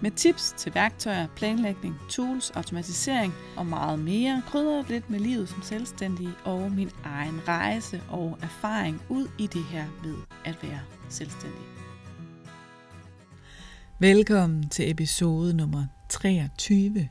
[0.00, 4.42] med tips til værktøjer, planlægning, tools, automatisering og meget mere.
[4.46, 9.64] krydrer lidt med livet som selvstændig og min egen rejse og erfaring ud i det
[9.64, 11.60] her med at være selvstændig.
[13.98, 17.08] Velkommen til episode nummer 23.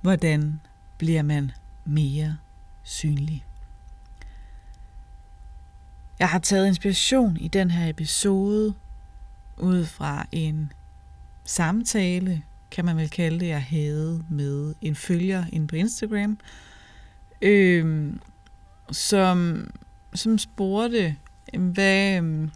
[0.00, 0.60] Hvordan
[0.98, 1.52] bliver man
[1.84, 2.36] mere
[2.82, 3.44] synlig?
[6.18, 8.74] Jeg har taget inspiration i den her episode
[9.56, 10.72] ud fra en
[11.48, 16.38] samtale, kan man vel kalde det, jeg havde med en følger ind på Instagram,
[17.42, 18.12] øh,
[18.92, 19.70] som,
[20.14, 21.16] som spurgte,
[21.58, 22.50] hvad, øhm,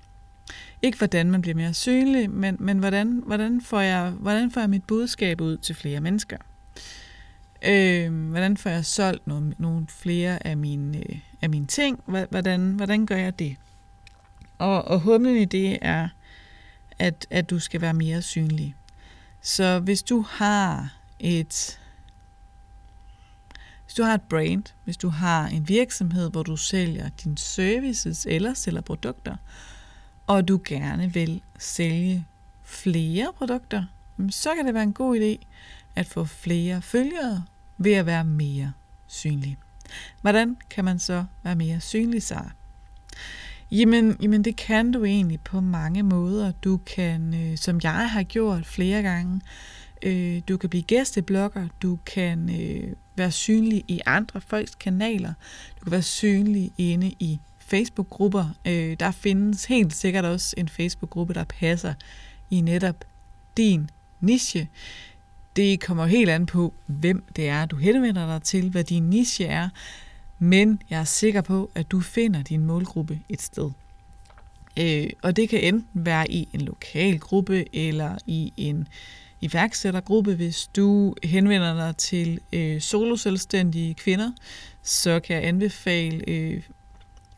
[0.83, 4.71] ikke hvordan man bliver mere synlig, men, men hvordan, hvordan, får jeg, hvordan får jeg
[4.71, 6.37] mit budskab ud til flere mennesker?
[7.67, 12.01] Øh, hvordan får jeg solgt nogle, nogle flere af mine, øh, af mine ting?
[12.31, 13.57] Hvordan, hvordan gør jeg det?
[14.59, 16.09] Og, og humlen i det er,
[16.99, 18.75] at, at du skal være mere synlig.
[19.43, 21.79] Så hvis du har et
[23.85, 28.27] hvis du har et brand, hvis du har en virksomhed, hvor du sælger dine services
[28.27, 29.37] eller sælger produkter,
[30.27, 32.27] og du gerne vil sælge
[32.63, 33.85] flere produkter,
[34.31, 35.47] så kan det være en god idé
[35.97, 37.45] at få flere følgere
[37.79, 38.73] ved at være mere
[39.07, 39.59] synlig.
[40.21, 42.51] Hvordan kan man så være mere synlig, Sara?
[43.73, 46.53] Jamen, jamen, det kan du egentlig på mange måder.
[46.65, 49.41] Du kan, øh, som jeg har gjort flere gange,
[50.03, 55.33] øh, du kan blive gæsteblogger, du kan øh, være synlig i andre folks kanaler,
[55.79, 58.45] du kan være synlig inde i Facebook-grupper.
[58.67, 61.95] Øh, der findes helt sikkert også en Facebook-gruppe, der passer
[62.51, 63.05] i netop
[63.57, 64.69] din niche.
[65.57, 69.45] Det kommer helt an på, hvem det er, du henvender dig til, hvad din niche
[69.45, 69.69] er,
[70.43, 73.71] men jeg er sikker på, at du finder din målgruppe et sted.
[74.79, 78.89] Øh, og det kan enten være i en lokal gruppe eller i en
[79.41, 80.35] iværksættergruppe.
[80.35, 84.33] Hvis du henvender dig til øh, soloselvstændige kvinder,
[84.83, 86.63] så kan jeg anbefale øh,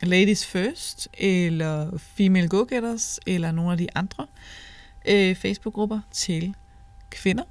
[0.01, 4.27] Ladies First eller Female Go-Getters eller nogle af de andre
[5.07, 6.55] øh, Facebook-grupper til
[7.09, 7.43] kvinder.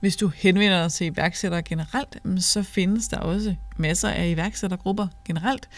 [0.00, 5.68] Hvis du henvender dig til iværksættere generelt, så findes der også masser af iværksættergrupper generelt.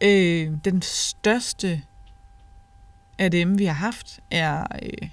[0.00, 1.82] Øh, den største
[3.18, 5.08] af dem, vi har haft, er, øh,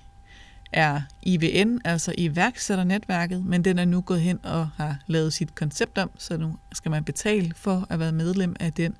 [0.71, 5.97] er IVN, altså iværksætternetværket, men den er nu gået hen og har lavet sit koncept
[5.97, 8.95] om, så nu skal man betale for at være medlem af den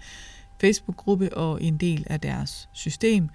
[0.64, 3.30] Facebook-gruppe og en del af deres system.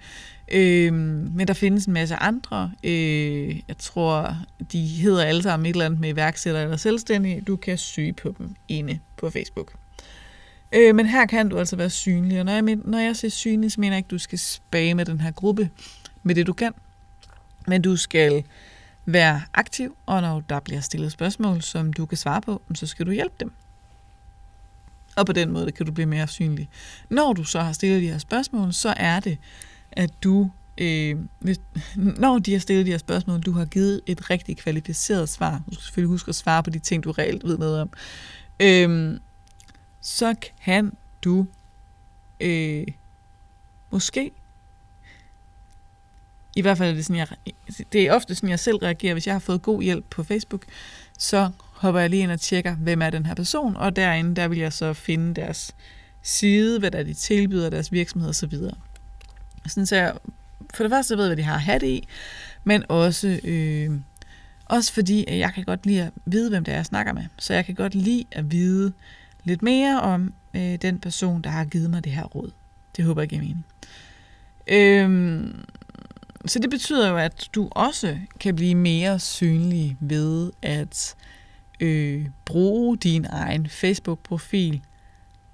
[0.51, 2.71] Øh, men der findes en masse andre.
[2.83, 4.37] Øh, jeg tror,
[4.71, 7.41] de hedder alle sammen et eller andet med iværksætter eller selvstændige.
[7.41, 9.73] Du kan søge på dem inde på Facebook.
[10.71, 13.31] Øh, men her kan du altså være synlig, og når jeg, men, når jeg siger
[13.31, 15.69] synlig, så mener jeg ikke, at du skal spamme den her gruppe
[16.23, 16.73] med det, du kan.
[17.67, 18.43] Men du skal
[19.05, 23.05] være aktiv, og når der bliver stillet spørgsmål, som du kan svare på, så skal
[23.05, 23.51] du hjælpe dem.
[25.19, 26.69] Og på den måde kan du blive mere synlig.
[27.09, 29.37] Når du så har stillet de her spørgsmål, så er det,
[29.91, 31.59] at du, øh, hvis,
[31.95, 35.61] når de har stillet de her spørgsmål, du har givet et rigtig kvalificeret svar.
[35.69, 37.89] Du skal selvfølgelig huske at svare på de ting, du reelt ved noget om.
[38.59, 39.19] Øh,
[40.01, 40.35] så
[40.65, 40.91] kan
[41.23, 41.45] du
[42.39, 42.87] øh,
[43.91, 44.31] måske
[46.55, 47.27] i hvert fald er det sådan, jeg,
[47.93, 50.65] det er ofte sådan, jeg selv reagerer, hvis jeg har fået god hjælp på Facebook,
[51.17, 54.47] så hopper jeg lige ind og tjekker, hvem er den her person, og derinde, der
[54.47, 55.75] vil jeg så finde deres
[56.21, 58.53] side, hvad der de tilbyder, deres virksomhed osv.
[59.67, 60.13] Sådan så jeg
[60.73, 62.07] for det første ved, hvad de har hat i,
[62.63, 63.91] men også, øh,
[64.65, 67.23] også fordi, at jeg kan godt lide at vide, hvem det er, jeg snakker med.
[67.37, 68.93] Så jeg kan godt lide at vide,
[69.43, 72.51] lidt mere om øh, den person, der har givet mig det her råd.
[72.97, 73.65] Det håber jeg giver mening.
[74.67, 75.65] Øhm,
[76.45, 81.28] så det betyder jo, at du også kan blive mere synlig ved at øh,
[81.79, 84.81] Øh, bruge din egen Facebook-profil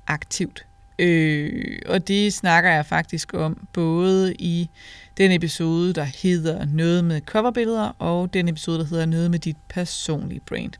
[0.08, 0.66] aktivt.
[1.00, 4.70] Øh, og det snakker jeg faktisk om både i
[5.18, 9.58] den episode, der hedder Noget med coverbilleder, og den episode, der hedder Noget med dit
[9.70, 10.72] personlige brand.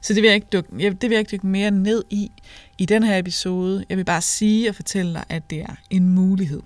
[0.00, 2.30] Så det vil jeg ikke dykke, det vil jeg ikke dykke mere ned i
[2.78, 3.84] i den her episode.
[3.88, 6.62] Jeg vil bare sige og fortælle dig, at det er en mulighed.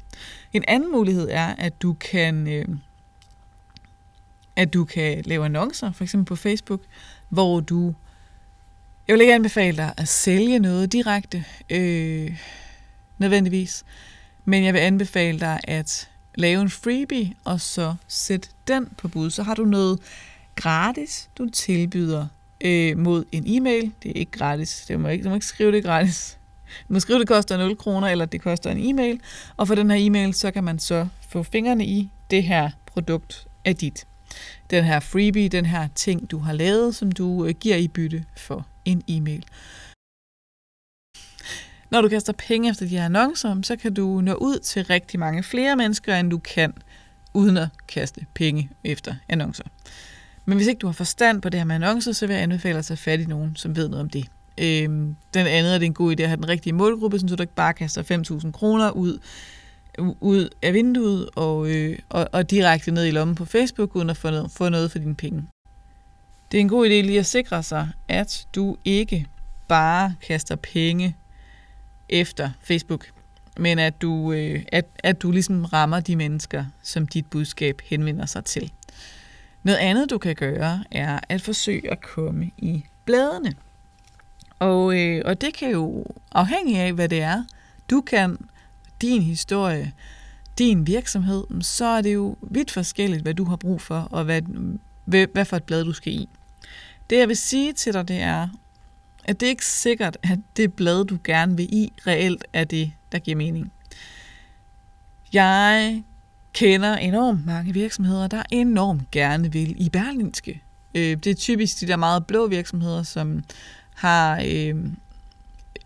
[0.53, 2.65] En anden mulighed er, at du kan, øh,
[4.57, 6.81] at du kan lave annoncer, for eksempel på Facebook,
[7.29, 7.95] hvor du
[9.09, 12.37] jeg vil ikke anbefale dig at sælge noget direkte, øh,
[13.19, 13.85] nødvendigvis,
[14.45, 19.31] men jeg vil anbefale dig at lave en freebie, og så sæt den på bud.
[19.31, 20.01] Så har du noget
[20.55, 22.27] gratis, du tilbyder
[22.61, 23.93] øh, mod en e-mail.
[24.03, 24.85] Det er ikke gratis.
[24.89, 26.39] Det må ikke, du må ikke skrive det gratis.
[26.89, 29.21] Du må skrive, det koster 0 kroner, eller det koster en e-mail.
[29.57, 33.47] Og for den her e-mail, så kan man så få fingrene i det her produkt
[33.65, 34.07] af dit.
[34.71, 38.25] Den her freebie, den her ting, du har lavet, som du øh, giver i bytte
[38.37, 39.45] for en e-mail.
[41.91, 45.21] Når du kaster penge efter de her annoncer, så kan du nå ud til rigtig
[45.21, 46.75] mange flere mennesker, end du kan,
[47.35, 49.65] uden at kaste penge efter annoncer.
[50.45, 52.79] Men hvis ikke du har forstand på det her med annoncer, så vil jeg anbefale
[52.79, 54.27] at tage fat i nogen, som ved noget om det.
[54.59, 57.43] Øhm, den anden er det en god idé at have den rigtige målgruppe, så du
[57.43, 59.19] ikke bare kaster 5.000 kroner ud,
[59.99, 64.17] ud af vinduet og, øh, og, og direkte ned i lommen på Facebook, uden at
[64.17, 65.45] få noget, få noget for dine penge.
[66.53, 69.27] Det er en god idé lige at sikre sig, at du ikke
[69.69, 71.17] bare kaster penge
[72.09, 73.07] efter Facebook,
[73.59, 78.27] men at du, øh, at, at du ligesom rammer de mennesker, som dit budskab henvender
[78.27, 78.73] sig til.
[79.63, 83.55] Noget andet, du kan gøre, er at forsøge at komme i bladene.
[84.59, 87.45] Og, øh, og det kan jo afhængig af, hvad det er,
[87.91, 88.39] du kan,
[89.03, 89.93] din historie,
[90.59, 94.43] din virksomhed, så er det jo vidt forskelligt, hvad du har brug for, og hvad,
[95.05, 96.29] hvad, for et blad du skal i.
[97.11, 98.49] Det jeg vil sige til dig, det er,
[99.25, 102.93] at det er ikke sikkert, at det blad, du gerne vil i, reelt er det,
[103.13, 103.73] der giver mening.
[105.33, 106.03] Jeg
[106.53, 110.63] kender enormt mange virksomheder, der enormt gerne vil i Berlinske.
[110.95, 113.45] Øh, det er typisk de der meget blå virksomheder, som
[113.95, 114.75] har øh,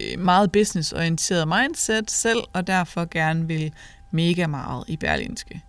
[0.01, 3.73] Øh, meget businessorienteret mindset selv, og derfor gerne vil
[4.11, 5.63] mega meget i Berlinske.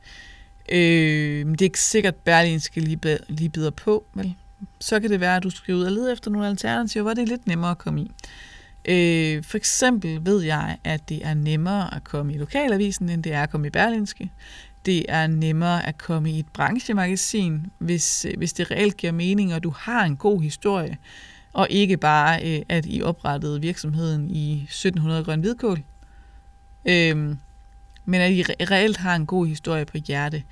[0.71, 4.35] Øh, det er ikke sikkert, at Berlinske lige, lige bider på, vel?
[4.79, 7.21] så kan det være, at du skal ud og lede efter nogle alternativer, hvor det
[7.21, 8.11] er lidt nemmere at komme i.
[8.85, 13.33] Øh, for eksempel ved jeg, at det er nemmere at komme i lokalavisen, end det
[13.33, 14.31] er at komme i Berlinske.
[14.85, 19.53] Det er nemmere at komme i et branchemagasin, hvis, øh, hvis det reelt giver mening,
[19.53, 20.97] og du har en god historie,
[21.57, 25.83] og ikke bare, øh, at I oprettede virksomheden i 1700 grøn hvidkål.
[26.85, 27.37] øhm,
[28.05, 30.43] men at I reelt har en god historie på hjerte.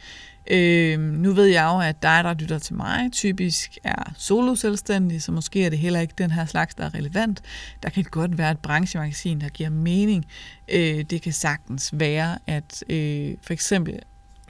[0.48, 5.32] Øhm, nu ved jeg jo, at dig, der lytter til mig, typisk er solo-selvstændig, så
[5.32, 7.42] måske er det heller ikke den her slags, der er relevant.
[7.84, 10.26] Der kan godt være et branchemagasin, der giver mening.
[10.68, 14.00] Øh, det kan sagtens være, at øh, for eksempel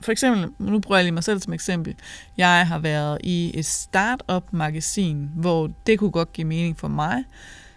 [0.06, 1.96] for eksempel, nu bruger jeg lige mig selv som eksempel,
[2.38, 7.24] jeg har været i et startup-magasin, hvor det kunne godt give mening for mig,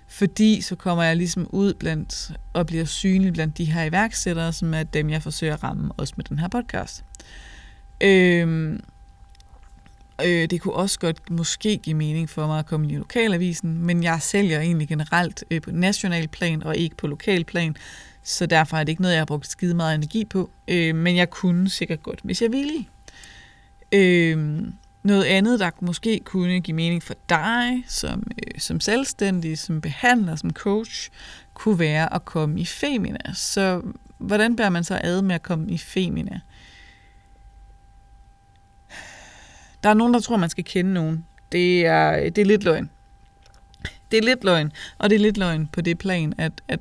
[0.09, 4.75] fordi så kommer jeg ligesom ud blandt og bliver synlig blandt de her iværksættere, som
[4.75, 7.05] er dem, jeg forsøger at ramme også med den her podcast.
[8.01, 8.79] Øh,
[10.25, 14.03] øh, det kunne også godt måske give mening for mig at komme i lokalavisen, men
[14.03, 17.77] jeg sælger egentlig generelt øh, på national plan og ikke på lokal plan,
[18.23, 21.17] så derfor er det ikke noget, jeg har brugt skide meget energi på, øh, men
[21.17, 22.85] jeg kunne sikkert godt, hvis jeg ville.
[23.93, 24.63] Øh,
[25.03, 30.37] noget andet, der måske kunne give mening for dig som, øh, som selvstændig, som behandler,
[30.37, 31.11] som coach,
[31.55, 33.33] kunne være at komme i Femina.
[33.35, 33.83] Så
[34.19, 36.41] hvordan bærer man så ad med at komme i Femina?
[39.83, 41.25] Der er nogen, der tror, man skal kende nogen.
[41.53, 42.91] Det er, det er lidt løgn.
[44.11, 46.81] Det er lidt løgn, og det er lidt løgn på det plan, at, at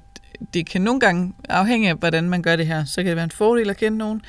[0.53, 3.24] det kan nogle gange, afhængig af hvordan man gør det her, så kan det være
[3.24, 4.22] en fordel at kende nogen.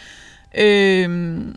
[0.59, 1.57] Øhm,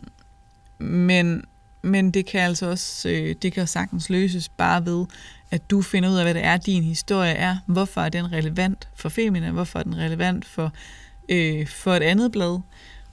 [0.78, 1.44] men,
[1.82, 5.06] men det kan altså også, øh, det kan sagtens løses bare ved,
[5.50, 7.56] at du finder ud af, hvad det er, din historie er.
[7.66, 9.50] Hvorfor er den relevant for Femina?
[9.50, 10.72] Hvorfor er den relevant for,
[11.28, 12.60] øh, for et andet blad?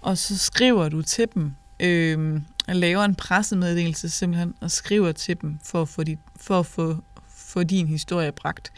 [0.01, 2.41] Og så skriver du til dem, øh,
[2.75, 6.97] laver en pressemeddelelse simpelthen, og skriver til dem for at få, dit, for at få,
[7.27, 8.71] få din historie bragt.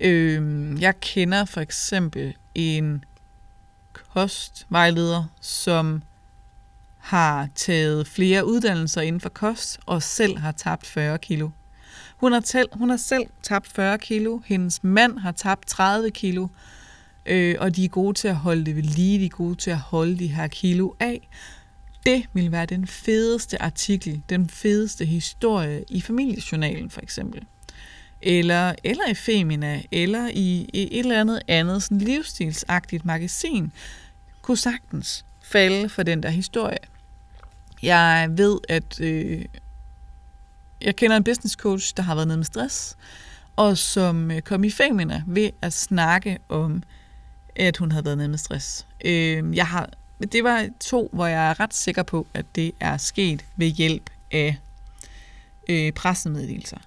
[0.00, 3.04] Øh, jeg kender for eksempel en
[3.92, 6.02] kostvejleder, som
[6.98, 11.50] har taget flere uddannelser inden for kost, og selv har tabt 40 kilo.
[12.16, 16.48] Hun har, tæl, hun har selv tabt 40 kilo, hendes mand har tabt 30 kilo,
[17.26, 19.70] øh, og de er gode til at holde det ved lige, de er gode til
[19.70, 21.28] at holde de her kilo af.
[22.06, 27.42] Det ville være den fedeste artikel, den fedeste historie i familiejournalen for eksempel.
[28.22, 33.72] Eller, eller i Femina, eller i, i et eller andet andet sådan livsstilsagtigt magasin,
[34.42, 36.78] kunne sagtens falde for den der historie.
[37.82, 39.44] Jeg ved, at øh,
[40.80, 42.96] jeg kender en business coach, der har været nede med stress,
[43.56, 46.82] og som øh, kom i Femina ved at snakke om,
[47.56, 48.86] at hun havde været nede med stress.
[49.04, 49.90] Øh, jeg har
[50.26, 54.10] det var to, hvor jeg er ret sikker på, at det er sket ved hjælp
[54.30, 54.56] af
[55.68, 56.78] øh, pressemeddelelser.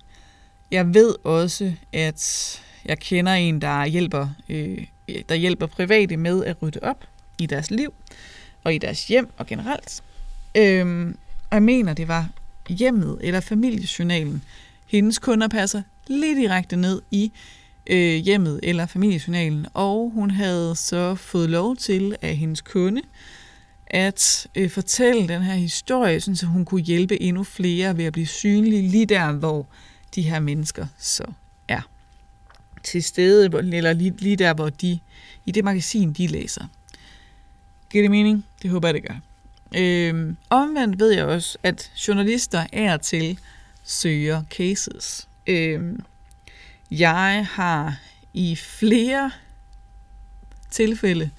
[0.71, 4.85] jeg ved også, at jeg kender en, der hjælper, øh,
[5.29, 7.05] der hjælper private med at rydde op
[7.37, 7.93] i deres liv
[8.63, 10.03] og i deres hjem og generelt.
[10.57, 11.17] Øhm,
[11.49, 12.29] og jeg mener, det var
[12.69, 14.43] hjemmet eller familiejournalen.
[14.87, 17.31] Hendes kunder passer lige direkte ned i
[17.87, 23.01] øh, hjemmet eller familiejournalen, og hun havde så fået lov til af hendes kunde
[23.93, 28.27] at øh, fortælle den her historie, så hun kunne hjælpe endnu flere ved at blive
[28.27, 29.67] synlige lige der, hvor
[30.15, 31.23] de her mennesker så
[31.67, 31.81] er
[32.83, 34.99] til stede, eller lige, lige der, hvor de,
[35.45, 36.65] i det magasin, de læser.
[37.89, 38.45] Giver det mening?
[38.61, 39.15] Det håber jeg, det gør.
[39.75, 43.39] Øhm, omvendt ved jeg også, at journalister er til
[43.83, 45.27] søger cases.
[45.47, 46.03] Øhm,
[46.99, 47.99] jeg har
[48.33, 49.31] i flere
[50.69, 51.29] tilfælde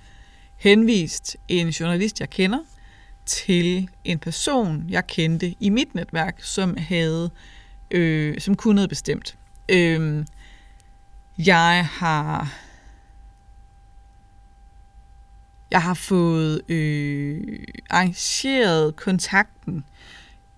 [0.57, 2.59] henvist en journalist, jeg kender,
[3.27, 7.31] til en person, jeg kendte i mit netværk, som havde,
[7.91, 9.37] øh, som kunne noget bestemt.
[9.69, 10.27] Øh,
[11.39, 12.53] jeg har
[15.71, 19.85] jeg har fået øh, arrangeret kontakten,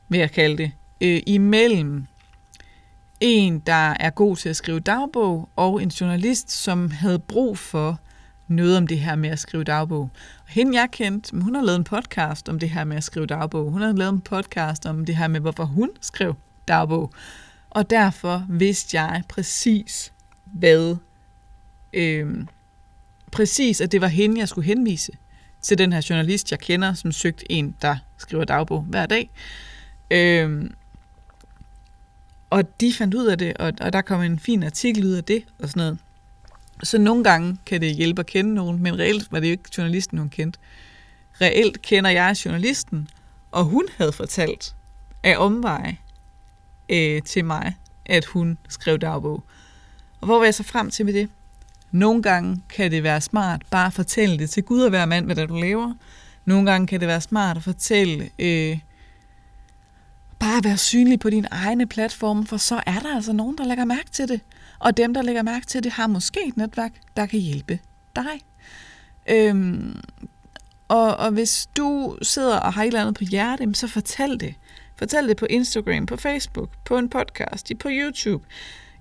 [0.08, 2.06] vil jeg kalde det, øh, imellem
[3.20, 8.00] en, der er god til at skrive dagbog, og en journalist, som havde brug for
[8.48, 10.10] noget om det her med at skrive dagbog.
[10.46, 13.26] Og hende jeg kendte, hun har lavet en podcast om det her med at skrive
[13.26, 13.70] dagbog.
[13.70, 16.34] Hun har lavet en podcast om det her med, hvorfor hun skrev
[16.68, 17.12] dagbog.
[17.70, 20.12] Og derfor vidste jeg præcis,
[20.44, 20.96] hvad...
[21.92, 22.46] Øh,
[23.32, 25.12] præcis, at det var hende, jeg skulle henvise
[25.62, 29.30] til den her journalist, jeg kender, som søgte en, der skriver dagbog hver dag.
[30.10, 30.70] Øh,
[32.50, 35.24] og de fandt ud af det, og, og der kom en fin artikel ud af
[35.24, 35.98] det, og sådan noget.
[36.82, 39.70] Så nogle gange kan det hjælpe at kende nogen, men reelt var det jo ikke
[39.78, 40.58] journalisten, hun kendte.
[41.40, 43.08] Reelt kender jeg journalisten,
[43.50, 44.74] og hun havde fortalt
[45.22, 45.98] af omveje
[46.88, 47.74] øh, til mig,
[48.06, 49.44] at hun skrev dagbog.
[50.20, 51.28] Og hvor var jeg så frem til med det?
[51.90, 55.26] Nogle gange kan det være smart bare at fortælle det til Gud og hver mand,
[55.26, 55.94] hvad der du laver.
[56.44, 58.78] Nogle gange kan det være smart at fortælle, øh,
[60.38, 63.84] bare være synlig på din egne platforme, for så er der altså nogen, der lægger
[63.84, 64.40] mærke til det.
[64.78, 67.78] Og dem, der lægger mærke til det, har måske et netværk, der kan hjælpe
[68.16, 68.40] dig.
[69.28, 70.00] Øhm,
[70.88, 74.54] og, og hvis du sidder og har et eller andet på hjertet, så fortæl det.
[74.96, 78.44] Fortæl det på Instagram, på Facebook, på en podcast, på YouTube,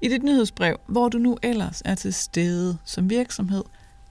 [0.02, 3.64] i dit nyhedsbrev, hvor du nu ellers er til stede som virksomhed.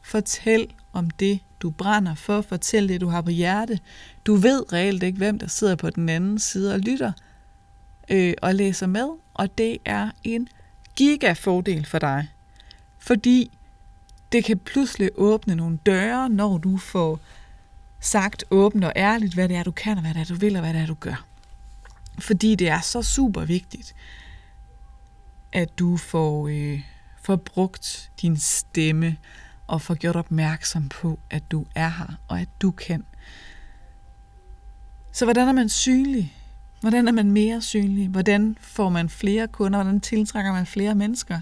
[0.02, 2.40] Fortæl om det, du brænder for.
[2.40, 3.78] Fortæl det, du har på hjerte.
[4.26, 7.12] Du ved reelt ikke, hvem der sidder på den anden side og lytter
[8.10, 10.48] øh, og læser med, og det er en
[10.96, 12.28] gigafordel for dig.
[12.98, 13.50] Fordi
[14.32, 17.20] det kan pludselig åbne nogle døre, når du får
[18.00, 20.56] sagt åbent og ærligt, hvad det er, du kan, og hvad det er, du vil,
[20.56, 21.26] og hvad det er, du gør.
[22.18, 23.94] Fordi det er så super vigtigt,
[25.52, 26.80] at du får, øh,
[27.22, 29.16] får brugt din stemme
[29.66, 33.04] og få gjort opmærksom på, at du er her, og at du kan.
[35.12, 36.36] Så hvordan er man synlig?
[36.80, 38.08] Hvordan er man mere synlig?
[38.08, 39.82] Hvordan får man flere kunder?
[39.82, 41.40] Hvordan tiltrækker man flere mennesker?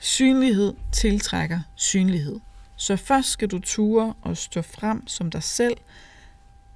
[0.00, 2.40] Synlighed tiltrækker synlighed.
[2.76, 5.76] Så først skal du ture og stå frem som dig selv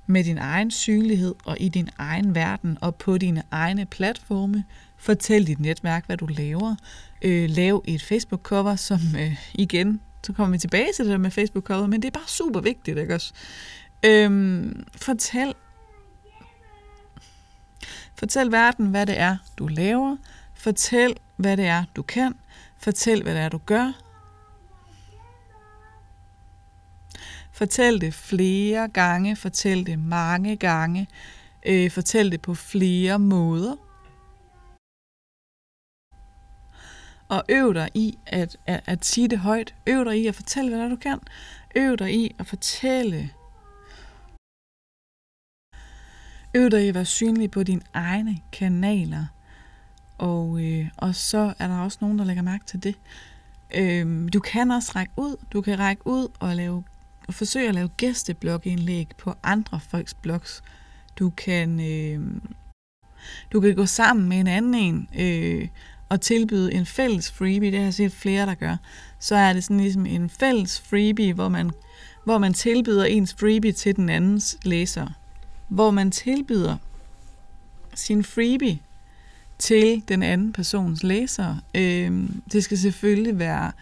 [0.06, 4.64] med din egen synlighed og i din egen verden og på dine egne platforme.
[4.97, 6.75] Fortæl dit netværk, hvad du laver.
[7.23, 11.30] Øh, lav et Facebook-cover, som øh, igen, så kommer vi tilbage til det der med
[11.30, 13.32] Facebook-cover, men det er bare super vigtigt, ikke også?
[14.04, 15.54] Øhm, fortæl
[18.14, 20.16] Fortæl verden, hvad det er, du laver.
[20.54, 22.35] Fortæl, hvad det er, du kan.
[22.78, 23.92] Fortæl, hvad det er, du gør.
[27.52, 29.37] Fortæl det flere gange.
[29.37, 31.09] Fortæl det mange gange.
[31.66, 33.76] Øh, fortæl det på flere måder.
[37.28, 39.75] Og øv dig i at, at, at sige det højt.
[39.87, 41.18] Øv dig i at fortælle, hvad du kan.
[41.76, 43.30] Øv dig i at fortælle
[46.54, 49.26] Øv dig i at være synlig på dine egne kanaler.
[50.18, 52.94] Og, øh, og så er der også nogen, der lægger mærke til det.
[53.75, 55.37] Øh, du kan også række ud.
[55.52, 56.85] Du kan række ud og lave
[57.29, 60.62] og forsøg at lave gæsteblogindlæg på andre folks blogs.
[61.19, 62.21] Du kan, øh,
[63.52, 65.69] du kan gå sammen med en anden en øh,
[66.09, 67.71] og tilbyde en fælles freebie.
[67.71, 68.76] Det har jeg set flere, der gør.
[69.19, 71.71] Så er det sådan ligesom en fælles freebie, hvor man,
[72.25, 75.09] hvor man tilbyder ens freebie til den andens læser
[75.73, 76.76] hvor man tilbyder
[77.95, 78.79] sin freebie
[79.59, 81.57] til den anden persons læser.
[81.75, 83.73] Øh, det skal selvfølgelig være,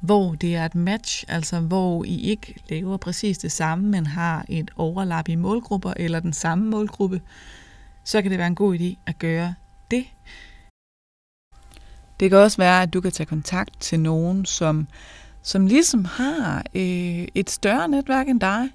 [0.00, 4.44] hvor det er et match, altså hvor I ikke laver præcis det samme, men har
[4.48, 7.20] et overlap i målgrupper eller den samme målgruppe,
[8.04, 9.54] så kan det være en god idé at gøre
[9.90, 10.04] det.
[12.20, 14.86] Det kan også være, at du kan tage kontakt til nogen, som,
[15.42, 18.68] som ligesom har øh, et større netværk end dig,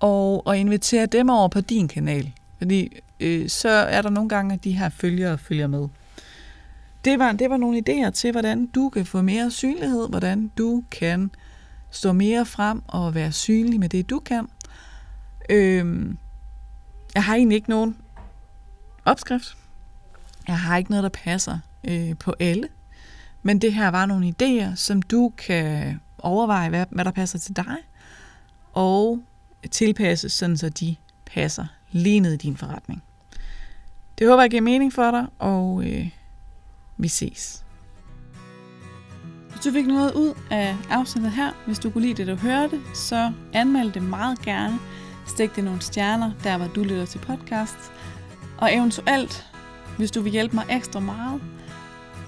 [0.00, 2.32] og, og invitere dem over på din kanal.
[2.58, 5.88] Fordi øh, så er der nogle gange, at de her følgere følger med.
[7.04, 10.84] Det var, det var nogle idéer til, hvordan du kan få mere synlighed, hvordan du
[10.90, 11.30] kan
[11.90, 14.48] stå mere frem og være synlig med det, du kan.
[15.50, 16.18] Øhm,
[17.14, 17.96] jeg har egentlig ikke nogen
[19.04, 19.56] opskrift.
[20.48, 22.68] Jeg har ikke noget, der passer øh, på alle.
[23.42, 27.56] Men det her var nogle idéer, som du kan overveje, hvad, hvad der passer til
[27.56, 27.76] dig,
[28.72, 29.22] og
[29.70, 30.96] tilpasse, sådan så de
[31.26, 33.02] passer lige ned i din forretning.
[34.18, 36.10] Det håber jeg giver mening for dig, og øh,
[36.98, 37.64] vi ses.
[39.50, 42.80] Hvis du fik noget ud af afsnittet her, hvis du kunne lide det, du hørte,
[42.94, 44.78] så anmeld det meget gerne.
[45.26, 47.76] Stik det nogle stjerner, der hvor du lytter til podcast.
[48.58, 49.46] Og eventuelt,
[49.96, 51.42] hvis du vil hjælpe mig ekstra meget,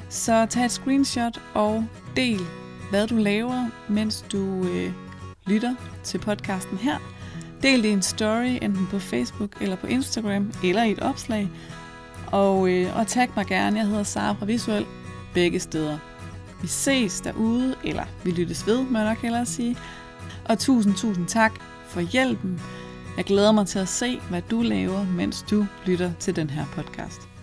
[0.08, 1.84] så tag et screenshot og
[2.16, 2.40] del,
[2.90, 4.92] hvad du laver, mens du øh,
[5.46, 6.98] lytter til podcasten her.
[7.62, 11.50] Del det i en story, enten på Facebook eller på Instagram, eller i et opslag.
[12.32, 14.86] Og, øh, og tag mig gerne, jeg hedder Sara fra Visuel,
[15.34, 15.98] begge steder.
[16.62, 19.76] Vi ses derude, eller vi lyttes ved, må jeg nok hellere sige.
[20.44, 21.52] Og tusind, tusind tak
[21.88, 22.60] for hjælpen.
[23.16, 26.64] Jeg glæder mig til at se, hvad du laver, mens du lytter til den her
[26.74, 27.35] podcast.